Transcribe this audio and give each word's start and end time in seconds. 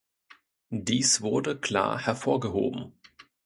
Dies 0.71 1.21
wurde 1.21 1.55
klar 1.59 2.01
hervorgehoben. 2.03 2.91